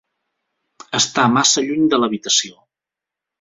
[0.99, 2.59] Està massa lluny de l'habitació.